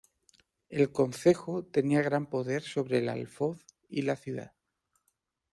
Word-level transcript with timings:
El 0.71 0.91
concejo 0.91 1.61
tenía 1.63 2.01
gran 2.01 2.25
poder 2.25 2.63
sobre 2.63 2.97
el 2.97 3.07
alfoz 3.09 3.59
y 3.87 4.01
la 4.01 4.15
ciudad. 4.15 4.53